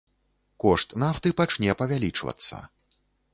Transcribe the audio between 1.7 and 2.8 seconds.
павялічвацца.